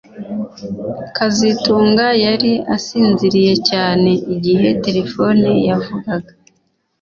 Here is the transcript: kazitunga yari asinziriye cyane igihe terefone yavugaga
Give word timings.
kazitunga 1.15 2.05
yari 2.25 2.51
asinziriye 2.75 3.53
cyane 3.69 4.11
igihe 4.35 4.67
terefone 4.83 5.49
yavugaga 5.67 6.31